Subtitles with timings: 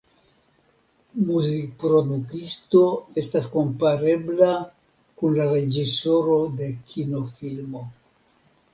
[1.27, 2.81] Muzikproduktisto
[3.23, 4.51] estas komparebla
[5.21, 7.89] kun la reĝisoro de kinofilmo.